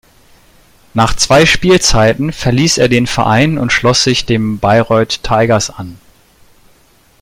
Nach 0.95 1.15
zwei 1.15 1.45
Spielzeiten 1.45 2.33
verließ 2.33 2.79
er 2.79 2.89
den 2.89 3.05
Verein 3.05 3.59
und 3.59 3.71
schloss 3.71 4.03
sich 4.03 4.25
den 4.25 4.57
Bayreuth 4.57 5.21
Tigers 5.23 5.69
an. 5.69 5.99